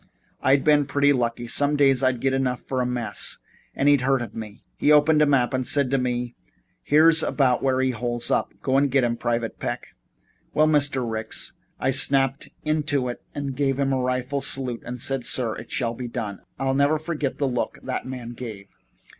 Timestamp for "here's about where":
6.81-7.79